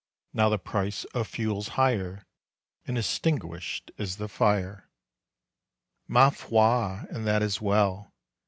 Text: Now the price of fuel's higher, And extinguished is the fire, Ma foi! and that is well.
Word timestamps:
Now 0.33 0.49
the 0.49 0.57
price 0.57 1.03
of 1.13 1.27
fuel's 1.27 1.67
higher, 1.77 2.25
And 2.87 2.97
extinguished 2.97 3.91
is 3.97 4.17
the 4.17 4.27
fire, 4.27 4.89
Ma 6.07 6.31
foi! 6.31 7.05
and 7.11 7.27
that 7.27 7.43
is 7.43 7.61
well. 7.61 8.11